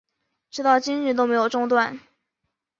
[0.49, 1.99] 直到今日都没有中断